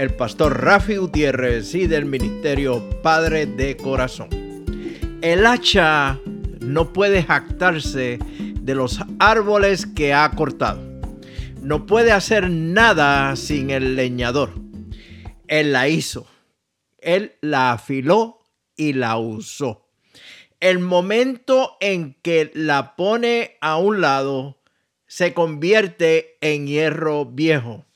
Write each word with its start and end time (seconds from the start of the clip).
el 0.00 0.14
pastor 0.14 0.62
Rafi 0.64 0.96
Gutiérrez 0.96 1.74
y 1.74 1.86
del 1.86 2.06
Ministerio 2.06 2.82
Padre 3.02 3.46
de 3.46 3.76
Corazón. 3.76 4.28
El 5.20 5.46
hacha 5.46 6.18
no 6.60 6.92
puede 6.92 7.22
jactarse 7.22 8.18
de 8.60 8.74
los 8.74 9.00
árboles 9.18 9.86
que 9.86 10.14
ha 10.14 10.30
cortado. 10.30 10.82
No 11.62 11.86
puede 11.86 12.12
hacer 12.12 12.50
nada 12.50 13.36
sin 13.36 13.70
el 13.70 13.94
leñador. 13.94 14.54
Él 15.46 15.72
la 15.72 15.88
hizo. 15.88 16.26
Él 16.98 17.36
la 17.42 17.72
afiló 17.72 18.38
y 18.76 18.94
la 18.94 19.18
usó 19.18 19.90
el 20.60 20.78
momento 20.78 21.78
en 21.80 22.14
que 22.22 22.50
la 22.54 22.94
pone 22.94 23.56
a 23.62 23.78
un 23.78 24.02
lado 24.02 24.58
se 25.06 25.32
convierte 25.32 26.36
en 26.42 26.66
hierro 26.66 27.24
viejo. 27.24 27.86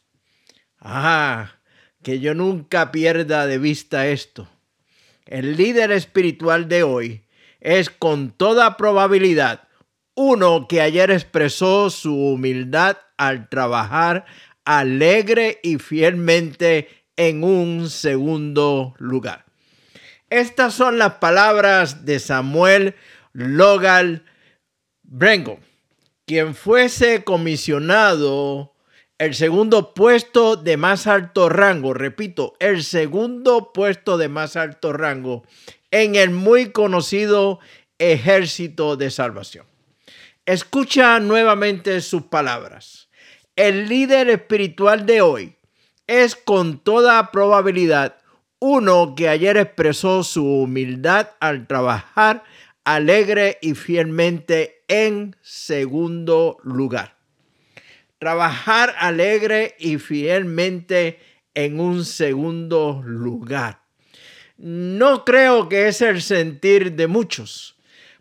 Ah, 0.81 1.59
que 2.05 2.21
yo 2.21 2.35
nunca 2.35 2.93
pierda 2.93 3.49
de 3.49 3.59
vista 3.59 4.07
esto. 4.07 4.49
El 5.27 5.57
líder 5.57 5.91
espiritual 5.91 6.69
de 6.69 6.85
hoy 6.85 7.25
es 7.61 7.91
con 7.91 8.31
toda 8.31 8.77
probabilidad 8.77 9.67
uno 10.15 10.69
que 10.69 10.81
ayer 10.81 11.11
expresó 11.11 11.91
su 11.91 12.15
humildad 12.15 12.99
al 13.17 13.49
trabajar 13.49 14.27
alegre 14.65 15.59
y 15.63 15.79
fielmente 15.79 16.89
en 17.17 17.43
un 17.45 17.91
segundo 17.91 18.95
lugar. 18.99 19.45
Estas 20.31 20.75
son 20.75 20.99
las 20.99 21.15
palabras 21.15 22.05
de 22.05 22.19
Samuel 22.19 22.95
Logal 23.33 24.25
Brengo, 25.03 25.59
quien 26.27 26.55
fuese 26.55 27.25
comisionado 27.25 28.74
el 29.19 29.35
segundo 29.35 29.95
puesto 29.95 30.57
de 30.57 30.77
más 30.77 31.07
alto 31.07 31.49
rango, 31.49 31.95
repito, 31.95 32.55
el 32.59 32.83
segundo 32.83 33.73
puesto 33.73 34.19
de 34.19 34.29
más 34.29 34.57
alto 34.57 34.93
rango 34.93 35.45
en 35.91 36.17
el 36.17 36.31
muy 36.31 36.73
conocido 36.73 37.61
ejército 37.99 38.97
de 38.97 39.11
salvación. 39.11 39.67
Escucha 40.47 41.21
nuevamente 41.21 42.01
sus 42.01 42.25
palabras. 42.25 43.09
El 43.57 43.89
líder 43.89 44.29
espiritual 44.31 45.07
de 45.07 45.21
hoy 45.21 45.57
es 46.07 46.35
con 46.35 46.81
toda 46.81 47.31
probabilidad 47.31 48.17
uno 48.59 49.15
que 49.15 49.29
ayer 49.29 49.57
expresó 49.57 50.25
su 50.25 50.45
humildad 50.45 51.29
al 51.39 51.67
trabajar 51.67 52.45
alegre 52.83 53.59
y 53.63 53.75
fielmente 53.75 54.85
en 54.89 55.37
segundo 55.41 56.59
lugar. 56.63 57.14
Trabajar 58.25 58.95
alegre 59.01 59.77
y 59.79 59.99
fielmente 59.99 61.19
en 61.53 61.79
un 61.79 62.07
segundo 62.07 63.03
lugar. 63.05 63.83
No 64.57 65.27
creo 65.27 65.69
que 65.69 65.89
es 65.89 66.01
el 66.01 66.23
sentir 66.23 66.93
de 66.93 67.07
muchos. 67.07 67.77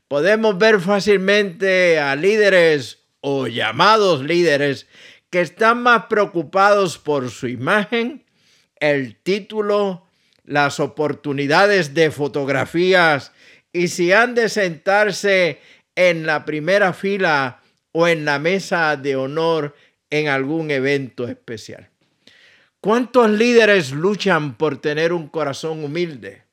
Podemos 0.09 0.57
ver 0.57 0.81
fácilmente 0.81 1.99
a 1.99 2.17
líderes 2.17 3.05
o 3.21 3.47
llamados 3.47 4.21
líderes 4.23 4.87
que 5.29 5.39
están 5.39 5.81
más 5.81 6.07
preocupados 6.07 6.97
por 6.97 7.31
su 7.31 7.47
imagen, 7.47 8.25
el 8.81 9.15
título, 9.15 10.05
las 10.43 10.81
oportunidades 10.81 11.93
de 11.93 12.11
fotografías 12.11 13.31
y 13.71 13.87
si 13.87 14.11
han 14.11 14.35
de 14.35 14.49
sentarse 14.49 15.61
en 15.95 16.25
la 16.25 16.43
primera 16.43 16.91
fila 16.91 17.61
o 17.93 18.09
en 18.09 18.25
la 18.25 18.37
mesa 18.37 18.97
de 18.97 19.15
honor 19.15 19.73
en 20.13 20.27
algún 20.27 20.69
evento 20.69 21.27
especial. 21.27 21.89
¿Cuántos 22.79 23.31
líderes 23.31 23.91
luchan 23.91 24.57
por 24.57 24.79
tener 24.79 25.11
un 25.11 25.27
corazón 25.27 25.83
humilde? 25.83 26.43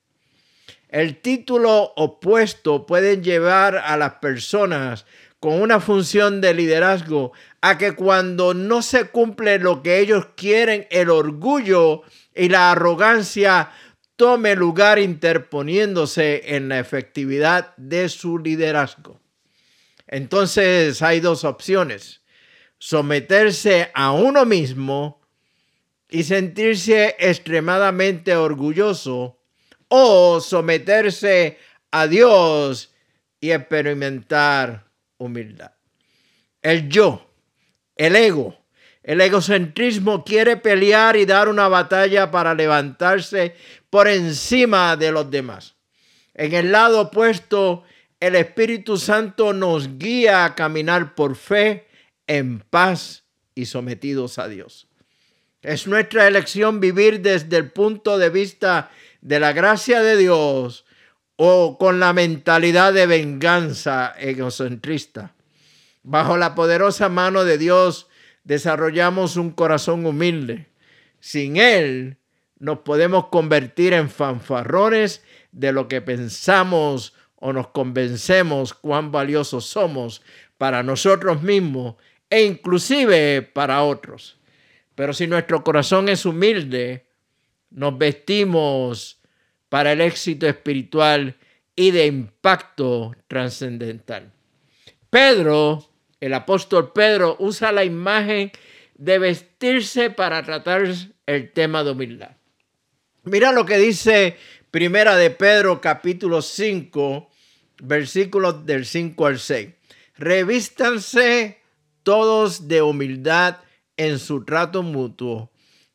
El 0.89 1.21
título 1.21 1.93
opuesto 1.95 2.87
puede 2.87 3.21
llevar 3.21 3.77
a 3.77 3.99
las 3.99 4.15
personas 4.15 5.05
con 5.41 5.61
una 5.61 5.79
función 5.79 6.41
de 6.41 6.55
liderazgo 6.55 7.33
a 7.61 7.77
que 7.77 7.93
cuando 7.93 8.55
no 8.55 8.81
se 8.81 9.09
cumple 9.09 9.59
lo 9.59 9.83
que 9.83 9.99
ellos 9.99 10.29
quieren, 10.37 10.87
el 10.91 11.11
orgullo 11.11 12.03
y 12.35 12.49
la 12.49 12.73
arrogancia 12.73 13.73
tome 14.17 14.57
lugar 14.57 14.99
interponiéndose 14.99 16.57
en 16.57 16.71
la 16.71 16.79
efectividad 16.79 17.77
de 17.77 18.09
su 18.09 18.39
liderazgo. 18.39 19.21
Entonces 20.07 21.03
hay 21.03 21.21
dos 21.21 21.45
opciones, 21.45 22.20
someterse 22.81 23.91
a 23.95 24.11
uno 24.13 24.47
mismo 24.47 25.21
y 26.09 26.25
sentirse 26.25 27.15
extremadamente 27.19 28.35
orgulloso 28.35 29.39
o 29.89 30.41
someterse 30.41 31.59
a 31.91 32.07
Dios 32.07 32.93
y 33.39 33.53
experimentar 33.53 34.87
humildad. 35.19 35.73
El 36.63 36.89
yo, 36.89 37.31
el 37.97 38.17
ego, 38.17 38.59
el 39.03 39.21
egocentrismo 39.21 40.25
quiere 40.25 40.57
pelear 40.57 41.17
y 41.17 41.27
dar 41.27 41.49
una 41.49 41.69
batalla 41.69 42.31
para 42.31 42.55
levantarse 42.55 43.55
por 43.91 44.09
encima 44.09 44.97
de 44.97 45.13
los 45.13 45.31
demás. 45.31 45.75
En 46.33 46.55
el 46.55 46.73
lado 46.73 47.03
opuesto, 47.03 47.85
el 48.21 48.37
Espíritu 48.37 48.97
Santo 48.97 49.53
nos 49.53 49.99
guía 49.99 50.45
a 50.47 50.55
caminar 50.55 51.15
por 51.15 51.37
fe, 51.37 51.90
en 52.31 52.61
paz 52.61 53.25
y 53.57 53.67
sometidos 53.67 54.39
a 54.39 54.47
Dios. 54.47 54.87
Es 55.63 55.89
nuestra 55.89 56.29
elección 56.29 56.79
vivir 56.79 57.23
desde 57.23 57.57
el 57.57 57.73
punto 57.73 58.19
de 58.19 58.31
vista 58.31 58.93
de 59.21 59.41
la 59.41 59.53
gracia 59.53 60.01
de 60.01 60.17
Dios 60.17 60.85
o 61.35 61.77
con 61.77 61.99
la 61.99 62.13
mentalidad 62.13 62.93
de 62.93 63.07
venganza 63.07 64.15
egocentrista. 64.17 65.35
Bajo 66.05 66.37
la 66.37 66.55
poderosa 66.55 67.09
mano 67.09 67.45
de 67.45 67.59
Dios 67.59 68.07
desarrollamos 68.45 69.35
un 69.35 69.51
corazón 69.51 70.07
humilde. 70.07 70.69
Sin 71.19 71.57
Él 71.57 72.17
nos 72.61 72.79
podemos 72.79 73.27
convertir 73.27 73.93
en 73.93 74.09
fanfarrones 74.09 75.25
de 75.51 75.73
lo 75.73 75.89
que 75.89 76.01
pensamos 76.01 77.13
o 77.35 77.53
nos 77.53 77.69
convencemos 77.69 78.73
cuán 78.73 79.11
valiosos 79.11 79.67
somos 79.67 80.23
para 80.59 80.85
nosotros 80.85 81.43
mismos 81.43 81.97
e 82.31 82.45
inclusive 82.45 83.43
para 83.43 83.83
otros. 83.83 84.39
Pero 84.95 85.13
si 85.13 85.27
nuestro 85.27 85.63
corazón 85.63 86.09
es 86.09 86.25
humilde, 86.25 87.07
nos 87.71 87.99
vestimos 87.99 89.21
para 89.69 89.93
el 89.93 90.01
éxito 90.01 90.47
espiritual 90.47 91.37
y 91.77 91.91
de 91.91 92.07
impacto 92.07 93.15
trascendental. 93.29 94.33
Pedro 95.11 95.91
el 96.21 96.35
apóstol 96.35 96.93
Pedro 96.93 97.37
usa 97.39 97.73
la 97.73 97.83
imagen 97.83 98.53
de 98.95 99.19
vestirse 99.19 100.11
para 100.11 100.43
tratar 100.43 100.85
el 101.27 101.53
tema 101.53 101.83
de 101.83 101.91
humildad. 101.93 102.37
Mira 103.25 103.53
lo 103.53 103.65
que 103.65 103.79
dice 103.79 104.37
Primera 104.71 105.17
de 105.17 105.31
Pedro 105.31 105.81
capítulo 105.81 106.43
5, 106.43 107.31
versículos 107.83 108.67
del 108.67 108.85
5 108.85 109.27
al 109.27 109.39
6. 109.39 109.69
Revístanse 110.19 111.60
todos 112.03 112.69
de 112.69 112.83
humildad 112.83 113.59
en 113.97 114.19
su 114.19 114.45
trato 114.45 114.83
mutuo, 114.83 115.51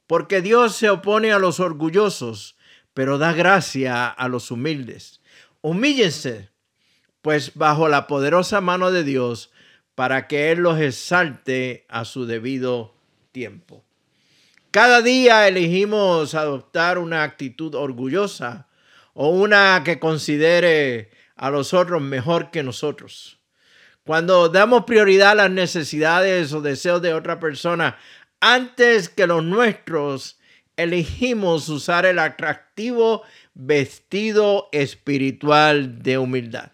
porque 0.08 0.42
Dios 0.42 0.76
se 0.76 0.90
opone 0.90 1.32
a 1.32 1.40
los 1.40 1.60
orgullosos, 1.60 2.58
pero 2.94 3.18
da 3.18 3.34
gracia 3.34 4.08
a 4.08 4.28
los 4.28 4.52
humildes. 4.52 5.22
Humíllense, 5.62 6.50
pues 7.22 7.54
bajo 7.56 7.88
la 7.90 8.08
poderosa 8.08 8.62
mano 8.62 8.92
de 8.92 9.04
Dios, 9.04 9.52
para 9.96 10.28
que 10.28 10.52
Él 10.52 10.60
los 10.60 10.80
exalte 10.80 11.86
a 11.90 12.06
su 12.06 12.26
debido 12.26 12.96
tiempo. 13.32 13.84
Cada 14.72 15.02
día 15.02 15.48
elegimos 15.48 16.36
adoptar 16.36 16.98
una 16.98 17.24
actitud 17.24 17.74
orgullosa 17.76 18.68
o 19.14 19.30
una 19.30 19.82
que 19.86 20.00
considere 20.00 21.12
a 21.36 21.50
los 21.50 21.74
otros 21.74 22.02
mejor 22.02 22.52
que 22.52 22.62
nosotros. 22.62 23.40
Cuando 24.06 24.50
damos 24.50 24.84
prioridad 24.86 25.32
a 25.32 25.36
las 25.36 25.52
necesidades 25.52 26.54
o 26.54 26.62
deseos 26.62 27.02
de 27.02 27.16
otra 27.16 27.40
persona 27.40 27.98
antes 28.40 29.10
que 29.10 29.26
los 29.26 29.44
nuestros, 29.44 30.40
elegimos 30.78 31.70
usar 31.70 32.06
el 32.06 32.20
atractivo 32.20 33.24
vestido 33.56 34.70
espiritual 34.72 36.04
de 36.04 36.20
humildad. 36.20 36.72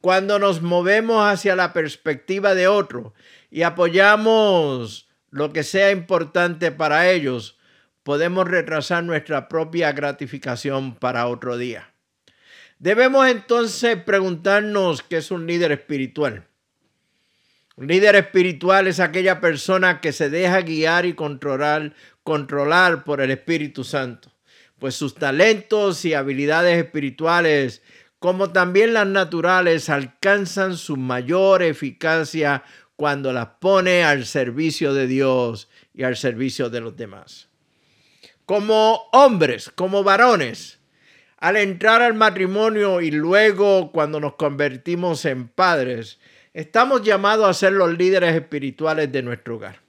Cuando 0.00 0.40
nos 0.40 0.60
movemos 0.60 1.24
hacia 1.24 1.54
la 1.54 1.72
perspectiva 1.72 2.56
de 2.56 2.66
otro 2.66 3.14
y 3.52 3.62
apoyamos 3.62 5.08
lo 5.30 5.52
que 5.52 5.62
sea 5.62 5.92
importante 5.92 6.72
para 6.72 7.08
ellos, 7.08 7.56
podemos 8.02 8.48
retrasar 8.48 9.04
nuestra 9.04 9.48
propia 9.48 9.92
gratificación 9.92 10.96
para 10.96 11.28
otro 11.28 11.56
día. 11.56 11.92
Debemos 12.78 13.26
entonces 13.26 13.96
preguntarnos 13.96 15.02
qué 15.02 15.16
es 15.16 15.32
un 15.32 15.46
líder 15.46 15.72
espiritual. 15.72 16.46
Un 17.76 17.88
líder 17.88 18.14
espiritual 18.14 18.86
es 18.86 19.00
aquella 19.00 19.40
persona 19.40 20.00
que 20.00 20.12
se 20.12 20.30
deja 20.30 20.60
guiar 20.60 21.04
y 21.04 21.14
controlar, 21.14 21.94
controlar 22.22 23.04
por 23.04 23.20
el 23.20 23.30
Espíritu 23.30 23.82
Santo, 23.84 24.32
pues 24.78 24.94
sus 24.94 25.14
talentos 25.14 26.04
y 26.04 26.14
habilidades 26.14 26.76
espirituales, 26.76 27.82
como 28.18 28.50
también 28.50 28.94
las 28.94 29.06
naturales, 29.06 29.90
alcanzan 29.90 30.76
su 30.76 30.96
mayor 30.96 31.62
eficacia 31.62 32.64
cuando 32.96 33.32
las 33.32 33.46
pone 33.60 34.02
al 34.02 34.26
servicio 34.26 34.92
de 34.92 35.06
Dios 35.06 35.68
y 35.94 36.02
al 36.02 36.16
servicio 36.16 36.70
de 36.70 36.80
los 36.80 36.96
demás. 36.96 37.48
Como 38.44 39.08
hombres, 39.12 39.70
como 39.70 40.02
varones, 40.02 40.77
al 41.38 41.56
entrar 41.56 42.02
al 42.02 42.14
matrimonio 42.14 43.00
y 43.00 43.10
luego 43.10 43.92
cuando 43.92 44.18
nos 44.20 44.34
convertimos 44.34 45.24
en 45.24 45.48
padres, 45.48 46.18
estamos 46.52 47.02
llamados 47.02 47.48
a 47.48 47.54
ser 47.54 47.72
los 47.72 47.96
líderes 47.96 48.34
espirituales 48.34 49.10
de 49.12 49.22
nuestro 49.22 49.56
hogar. 49.56 49.80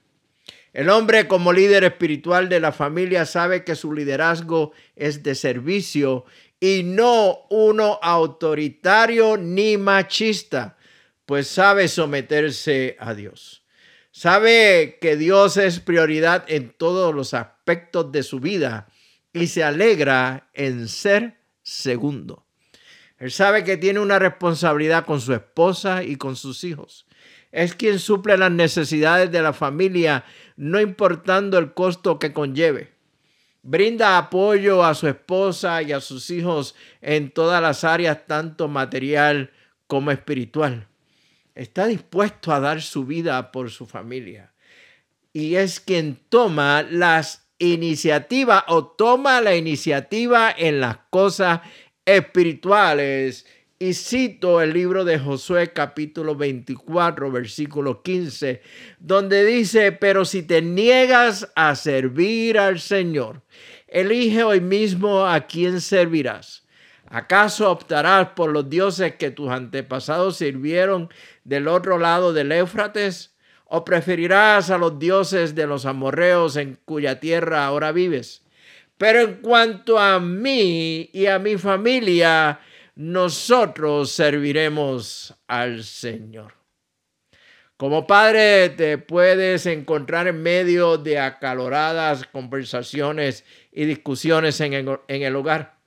El 0.72 0.88
hombre 0.88 1.26
como 1.26 1.52
líder 1.52 1.82
espiritual 1.82 2.48
de 2.48 2.60
la 2.60 2.70
familia 2.70 3.26
sabe 3.26 3.64
que 3.64 3.74
su 3.74 3.92
liderazgo 3.92 4.72
es 4.94 5.24
de 5.24 5.34
servicio 5.34 6.24
y 6.60 6.82
no 6.84 7.46
uno 7.50 7.98
autoritario 8.00 9.36
ni 9.36 9.76
machista, 9.76 10.76
pues 11.26 11.48
sabe 11.48 11.88
someterse 11.88 12.96
a 13.00 13.14
Dios. 13.14 13.64
Sabe 14.12 14.98
que 15.00 15.16
Dios 15.16 15.56
es 15.56 15.80
prioridad 15.80 16.44
en 16.46 16.70
todos 16.70 17.12
los 17.12 17.34
aspectos 17.34 18.12
de 18.12 18.22
su 18.22 18.38
vida 18.38 18.86
y 19.32 19.48
se 19.48 19.64
alegra 19.64 20.50
en 20.54 20.86
ser 20.86 21.39
segundo. 21.70 22.44
Él 23.18 23.30
sabe 23.30 23.64
que 23.64 23.76
tiene 23.76 24.00
una 24.00 24.18
responsabilidad 24.18 25.04
con 25.04 25.20
su 25.20 25.32
esposa 25.32 26.02
y 26.02 26.16
con 26.16 26.36
sus 26.36 26.64
hijos. 26.64 27.06
Es 27.52 27.74
quien 27.74 27.98
suple 27.98 28.36
las 28.36 28.50
necesidades 28.50 29.30
de 29.30 29.42
la 29.42 29.52
familia, 29.52 30.24
no 30.56 30.80
importando 30.80 31.58
el 31.58 31.72
costo 31.74 32.18
que 32.18 32.32
conlleve. 32.32 32.92
Brinda 33.62 34.16
apoyo 34.16 34.84
a 34.84 34.94
su 34.94 35.06
esposa 35.06 35.82
y 35.82 35.92
a 35.92 36.00
sus 36.00 36.30
hijos 36.30 36.74
en 37.02 37.30
todas 37.30 37.60
las 37.60 37.84
áreas, 37.84 38.26
tanto 38.26 38.68
material 38.68 39.52
como 39.86 40.10
espiritual. 40.10 40.88
Está 41.54 41.86
dispuesto 41.86 42.52
a 42.52 42.60
dar 42.60 42.80
su 42.80 43.04
vida 43.04 43.52
por 43.52 43.70
su 43.70 43.86
familia. 43.86 44.52
Y 45.32 45.56
es 45.56 45.78
quien 45.78 46.18
toma 46.28 46.82
las 46.82 47.49
iniciativa 47.60 48.64
o 48.68 48.86
toma 48.86 49.40
la 49.40 49.54
iniciativa 49.54 50.52
en 50.56 50.80
las 50.80 50.96
cosas 51.10 51.60
espirituales. 52.04 53.46
Y 53.78 53.94
cito 53.94 54.60
el 54.60 54.74
libro 54.74 55.04
de 55.04 55.18
Josué 55.18 55.72
capítulo 55.72 56.34
24, 56.34 57.30
versículo 57.30 58.02
15, 58.02 58.60
donde 58.98 59.44
dice, 59.46 59.92
pero 59.92 60.26
si 60.26 60.42
te 60.42 60.60
niegas 60.60 61.50
a 61.54 61.74
servir 61.76 62.58
al 62.58 62.78
Señor, 62.80 63.42
elige 63.86 64.42
hoy 64.42 64.60
mismo 64.60 65.24
a 65.24 65.46
quién 65.46 65.80
servirás. 65.80 66.66
¿Acaso 67.06 67.70
optarás 67.70 68.28
por 68.36 68.50
los 68.50 68.68
dioses 68.68 69.16
que 69.16 69.30
tus 69.30 69.50
antepasados 69.50 70.36
sirvieron 70.36 71.08
del 71.44 71.66
otro 71.66 71.98
lado 71.98 72.32
del 72.32 72.52
Éufrates? 72.52 73.29
¿O 73.72 73.84
preferirás 73.84 74.70
a 74.70 74.78
los 74.78 74.98
dioses 74.98 75.54
de 75.54 75.64
los 75.64 75.86
amorreos 75.86 76.56
en 76.56 76.76
cuya 76.84 77.20
tierra 77.20 77.64
ahora 77.64 77.92
vives? 77.92 78.42
Pero 78.98 79.20
en 79.20 79.34
cuanto 79.36 79.96
a 79.96 80.18
mí 80.18 81.08
y 81.12 81.26
a 81.26 81.38
mi 81.38 81.56
familia, 81.56 82.58
nosotros 82.96 84.10
serviremos 84.10 85.32
al 85.46 85.84
Señor. 85.84 86.54
Como 87.76 88.08
padre 88.08 88.70
te 88.70 88.98
puedes 88.98 89.66
encontrar 89.66 90.26
en 90.26 90.42
medio 90.42 90.98
de 90.98 91.20
acaloradas 91.20 92.26
conversaciones 92.26 93.44
y 93.70 93.84
discusiones 93.84 94.60
en 94.60 94.72
el, 94.74 94.98
en 95.06 95.22
el 95.22 95.36
hogar. 95.36 95.78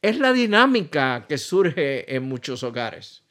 Es 0.00 0.18
la 0.18 0.32
dinámica 0.32 1.26
que 1.28 1.36
surge 1.36 2.16
en 2.16 2.22
muchos 2.22 2.62
hogares. 2.62 3.25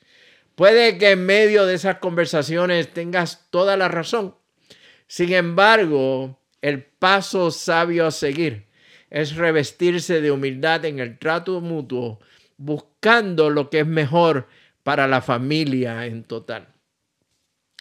Puede 0.55 0.97
que 0.97 1.11
en 1.11 1.25
medio 1.25 1.65
de 1.65 1.75
esas 1.75 1.97
conversaciones 1.97 2.93
tengas 2.93 3.47
toda 3.49 3.75
la 3.75 3.89
razón. 3.89 4.35
Sin 5.07 5.33
embargo, 5.33 6.39
el 6.61 6.83
paso 6.83 7.51
sabio 7.51 8.07
a 8.07 8.11
seguir 8.11 8.65
es 9.09 9.35
revestirse 9.35 10.21
de 10.21 10.31
humildad 10.31 10.85
en 10.85 10.99
el 10.99 11.19
trato 11.19 11.61
mutuo, 11.61 12.19
buscando 12.57 13.49
lo 13.49 13.69
que 13.69 13.81
es 13.81 13.87
mejor 13.87 14.47
para 14.83 15.07
la 15.07 15.21
familia 15.21 16.05
en 16.05 16.23
total. 16.23 16.67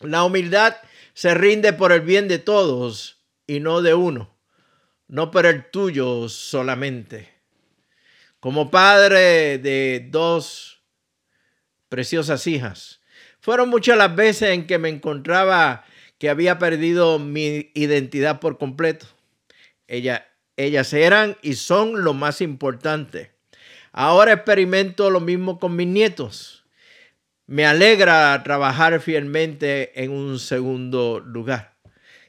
La 0.01 0.25
humildad 0.25 0.77
se 1.13 1.35
rinde 1.35 1.73
por 1.73 1.93
el 1.93 2.01
bien 2.01 2.29
de 2.29 2.39
todos 2.39 3.25
y 3.47 3.61
no 3.61 3.83
de 3.83 3.95
uno, 3.95 4.37
no 5.07 5.31
por 5.31 5.47
el 5.47 5.71
tuyo 5.71 6.29
solamente. 6.29 7.33
Como 8.41 8.71
padre 8.71 9.59
de 9.59 10.07
dos 10.11 10.74
preciosas 11.95 12.49
hijas. 12.49 13.01
Fueron 13.39 13.69
muchas 13.69 13.97
las 13.97 14.17
veces 14.17 14.51
en 14.51 14.67
que 14.67 14.79
me 14.79 14.89
encontraba 14.89 15.85
que 16.19 16.29
había 16.29 16.59
perdido 16.59 17.21
mi 17.21 17.71
identidad 17.75 18.41
por 18.41 18.59
completo. 18.59 19.07
Ella, 19.87 20.27
ellas 20.57 20.93
eran 20.93 21.37
y 21.41 21.55
son 21.55 22.03
lo 22.03 22.13
más 22.13 22.41
importante. 22.41 23.31
Ahora 23.93 24.33
experimento 24.33 25.09
lo 25.09 25.21
mismo 25.21 25.61
con 25.61 25.77
mis 25.77 25.87
nietos. 25.87 26.65
Me 27.47 27.65
alegra 27.65 28.43
trabajar 28.43 28.99
fielmente 28.99 30.03
en 30.03 30.11
un 30.11 30.41
segundo 30.41 31.21
lugar. 31.21 31.77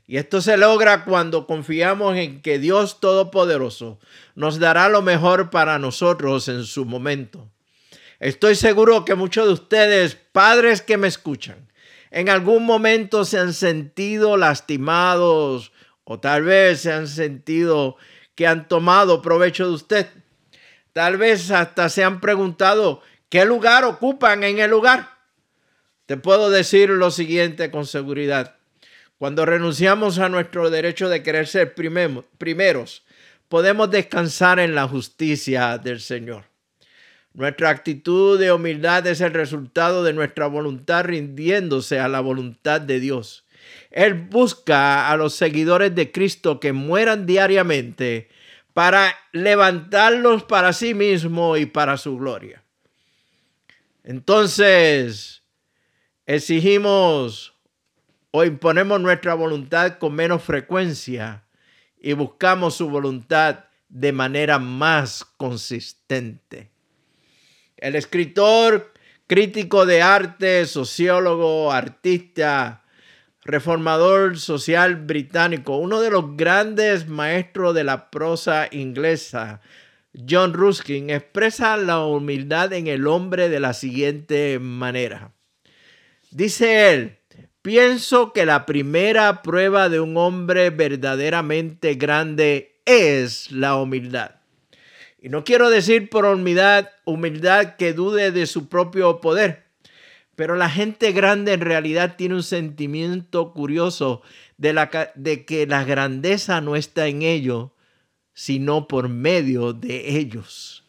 Y 0.05 0.17
esto 0.17 0.41
se 0.41 0.57
logra 0.57 1.05
cuando 1.05 1.47
confiamos 1.47 2.15
en 2.17 2.43
que 2.43 2.59
Dios 2.59 2.99
Todopoderoso 2.99 3.99
nos 4.35 4.59
dará 4.59 4.89
lo 4.89 5.01
mejor 5.01 5.49
para 5.49 5.79
nosotros 5.79 6.49
en 6.49 6.65
su 6.65 6.85
momento. 6.85 7.49
Estoy 8.25 8.55
seguro 8.55 9.05
que 9.05 9.13
muchos 9.13 9.45
de 9.45 9.53
ustedes, 9.53 10.15
padres 10.15 10.81
que 10.81 10.97
me 10.97 11.07
escuchan, 11.07 11.71
en 12.09 12.27
algún 12.27 12.65
momento 12.65 13.23
se 13.23 13.37
han 13.37 13.53
sentido 13.53 14.35
lastimados 14.35 15.71
o 16.05 16.19
tal 16.19 16.41
vez 16.41 16.81
se 16.81 16.91
han 16.91 17.07
sentido 17.07 17.97
que 18.33 18.47
han 18.47 18.67
tomado 18.67 19.21
provecho 19.21 19.67
de 19.67 19.73
usted. 19.75 20.07
Tal 20.91 21.17
vez 21.17 21.51
hasta 21.51 21.87
se 21.87 22.03
han 22.03 22.19
preguntado 22.19 23.03
qué 23.29 23.45
lugar 23.45 23.83
ocupan 23.83 24.43
en 24.43 24.57
el 24.57 24.71
lugar. 24.71 25.07
Te 26.07 26.17
puedo 26.17 26.49
decir 26.49 26.89
lo 26.89 27.11
siguiente 27.11 27.69
con 27.69 27.85
seguridad. 27.85 28.55
Cuando 29.19 29.45
renunciamos 29.45 30.17
a 30.17 30.29
nuestro 30.29 30.71
derecho 30.71 31.09
de 31.09 31.21
querer 31.21 31.45
ser 31.45 31.75
primeros, 31.75 33.03
podemos 33.49 33.91
descansar 33.91 34.57
en 34.57 34.73
la 34.73 34.87
justicia 34.87 35.77
del 35.77 36.01
Señor. 36.01 36.54
Nuestra 37.35 37.69
actitud 37.69 38.39
de 38.39 38.53
humildad 38.53 39.05
es 39.07 39.19
el 39.19 39.33
resultado 39.33 40.05
de 40.05 40.13
nuestra 40.13 40.47
voluntad 40.47 41.03
rindiéndose 41.03 41.99
a 41.99 42.07
la 42.07 42.21
voluntad 42.21 42.79
de 42.79 43.01
Dios. 43.01 43.43
Él 43.91 44.13
busca 44.13 45.11
a 45.11 45.17
los 45.17 45.35
seguidores 45.35 45.93
de 45.95 46.13
Cristo 46.13 46.61
que 46.61 46.71
mueran 46.71 47.25
diariamente 47.25 48.29
para 48.73 49.13
levantarlos 49.33 50.43
para 50.43 50.71
sí 50.71 50.93
mismo 50.93 51.57
y 51.57 51.65
para 51.65 51.97
su 51.97 52.17
gloria. 52.17 52.63
Entonces, 54.05 55.43
exigimos 56.25 57.53
o 58.31 58.45
imponemos 58.45 59.01
nuestra 59.01 59.33
voluntad 59.33 59.97
con 59.97 60.15
menos 60.15 60.41
frecuencia 60.41 61.43
y 61.99 62.13
buscamos 62.13 62.75
su 62.75 62.89
voluntad 62.89 63.65
de 63.89 64.13
manera 64.13 64.57
más 64.57 65.25
consistente. 65.25 66.74
El 67.77 67.95
escritor, 67.95 68.93
crítico 69.27 69.85
de 69.85 70.01
arte, 70.01 70.65
sociólogo, 70.65 71.71
artista, 71.71 72.83
reformador 73.43 74.39
social 74.39 74.95
británico, 74.95 75.77
uno 75.77 76.01
de 76.01 76.09
los 76.09 76.35
grandes 76.35 77.07
maestros 77.07 77.75
de 77.75 77.83
la 77.83 78.09
prosa 78.09 78.67
inglesa, 78.71 79.61
John 80.27 80.53
Ruskin, 80.53 81.09
expresa 81.09 81.77
la 81.77 82.03
humildad 82.05 82.73
en 82.73 82.87
el 82.87 83.05
hombre 83.07 83.49
de 83.49 83.59
la 83.59 83.73
siguiente 83.73 84.57
manera. 84.59 85.33
Dice 86.31 86.91
él, 86.91 87.17
pienso 87.61 88.33
que 88.33 88.45
la 88.45 88.65
primera 88.65 89.41
prueba 89.41 89.89
de 89.89 89.99
un 89.99 90.17
hombre 90.17 90.69
verdaderamente 90.69 91.95
grande 91.95 92.79
es 92.85 93.51
la 93.51 93.75
humildad. 93.75 94.35
Y 95.25 95.29
no 95.29 95.43
quiero 95.43 95.71
decir 95.71 96.11
por 96.11 96.25
humildad, 96.25 96.85
que 97.79 97.93
dude 97.93 98.29
de 98.29 98.45
su 98.45 98.69
propio 98.69 99.21
poder, 99.21 99.63
pero 100.35 100.55
la 100.55 100.69
gente 100.69 101.13
grande 101.13 101.53
en 101.53 101.61
realidad 101.61 102.15
tiene 102.15 102.35
un 102.35 102.43
sentimiento 102.43 103.51
curioso 103.51 104.21
de, 104.57 104.87
de 105.15 105.43
que 105.43 105.65
la 105.65 105.83
grandeza 105.83 106.61
no 106.61 106.75
está 106.75 107.07
en 107.07 107.23
ellos, 107.23 107.71
sino 108.35 108.87
por 108.87 109.09
medio 109.09 109.73
de 109.73 110.15
ellos. 110.19 110.83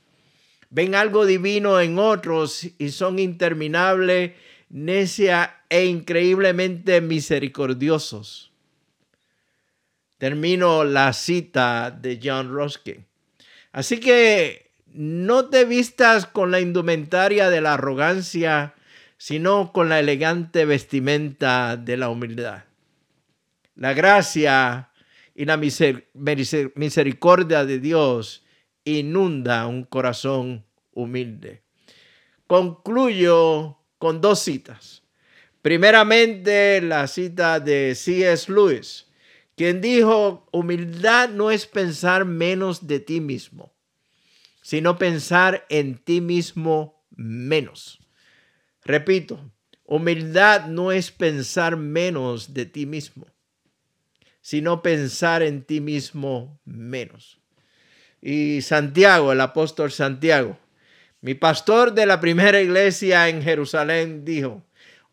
Ven 0.69 0.95
algo 0.95 1.25
divino 1.25 1.81
en 1.81 1.99
otros 1.99 2.69
y 2.77 2.91
son 2.91 3.19
interminables, 3.19 4.33
necia 4.69 5.63
e 5.71 5.87
increíblemente 5.87 7.01
misericordiosos. 7.01 8.53
Termino 10.19 10.85
la 10.85 11.15
cita 11.15 11.91
de 11.91 12.21
John 12.23 12.51
Ruskin. 12.51 13.07
Así 13.77 14.01
que 14.01 14.73
no 14.95 15.51
te 15.51 15.67
vistas 15.67 16.25
con 16.25 16.51
la 16.51 16.61
indumentaria 16.61 17.51
de 17.51 17.61
la 17.61 17.75
arrogancia, 17.75 18.75
sino 19.19 19.71
con 19.71 19.91
la 19.91 20.01
elegante 20.01 20.65
vestimenta 20.65 21.77
de 21.77 21.99
la 21.99 22.09
humildad. 22.09 22.65
La 23.75 23.93
gracia 23.93 24.89
y 25.35 25.45
la 25.45 25.59
misericordia 25.59 27.67
de 27.67 27.79
Dios 27.79 28.47
inunda 28.85 29.67
un 29.67 29.85
corazón 29.85 30.65
humilde. 30.95 31.61
Concluyo 32.47 33.77
con 33.99 34.23
dos 34.23 34.39
citas. 34.39 35.03
Primeramente, 35.61 36.81
la 36.81 37.07
cita 37.09 37.61
de 37.61 37.95
C.S. 37.95 38.51
Lewis, 38.51 39.06
quien 39.57 39.81
dijo, 39.81 40.47
humildad 40.53 41.31
no 41.31 41.51
es 41.51 41.67
pensar 41.67 42.27
menos 42.27 42.87
de 42.87 43.01
ti 43.01 43.21
mismo, 43.21 43.73
sino 44.61 44.99
pensar 44.99 45.65
en 45.71 45.97
ti 45.97 46.21
mismo 46.21 47.03
menos. 47.11 47.99
Repito, 48.85 49.51
humildad 49.85 50.67
no 50.67 50.93
es 50.93 51.11
pensar 51.11 51.77
menos 51.77 52.53
de 52.53 52.67
ti 52.67 52.85
mismo, 52.85 53.27
sino 54.43 54.83
pensar 54.83 55.43
en 55.43 55.65
ti 55.65 55.81
mismo 55.81 56.61
menos. 56.67 57.41
Y 58.21 58.61
Santiago, 58.61 59.33
el 59.33 59.41
apóstol 59.41 59.91
Santiago, 59.91 60.59
mi 61.23 61.33
pastor 61.35 61.95
de 61.95 62.05
la 62.05 62.21
primera 62.21 62.61
iglesia 62.61 63.31
en 63.31 63.43
Jerusalén, 63.43 64.25
dijo, 64.27 64.63